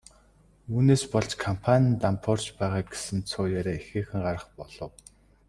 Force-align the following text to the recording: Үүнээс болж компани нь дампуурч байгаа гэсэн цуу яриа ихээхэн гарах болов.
Үүнээс 0.75 1.03
болж 1.13 1.31
компани 1.45 1.85
нь 1.89 1.99
дампуурч 2.03 2.45
байгаа 2.59 2.81
гэсэн 2.91 3.19
цуу 3.29 3.45
яриа 3.59 3.79
ихээхэн 3.81 4.19
гарах 4.25 4.45
болов. 4.59 4.91